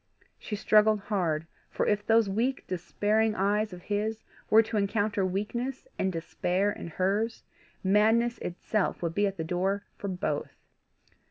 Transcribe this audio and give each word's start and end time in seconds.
She 0.39 0.55
struggled 0.55 0.99
hard, 0.99 1.45
for 1.69 1.85
if 1.85 2.03
those 2.03 2.27
weak 2.27 2.65
despairing 2.65 3.35
eyes 3.35 3.71
of 3.71 3.83
his 3.83 4.23
were 4.49 4.63
to 4.63 4.75
encounter 4.77 5.23
weakness 5.23 5.87
and 5.99 6.11
despair 6.11 6.71
in 6.71 6.87
hers, 6.87 7.43
madness 7.83 8.39
itself 8.39 9.03
would 9.03 9.13
be 9.13 9.27
at 9.27 9.37
the 9.37 9.43
door 9.43 9.83
for 9.99 10.07
both. 10.07 10.55